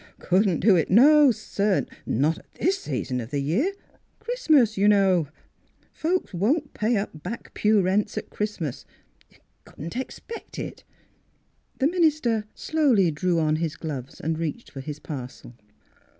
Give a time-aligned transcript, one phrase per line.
[0.17, 3.71] Couldn't do it; no, sir; not at this season of the year.
[4.17, 5.27] Christmas, you know.
[5.93, 8.85] Folks won't pay Miss Fhilura's Wedding Gown up back pew rents at Christmas.
[9.29, 10.83] You couldn't expect it."
[11.77, 15.53] The minister slowly drew on his gloves and reached for his parcel.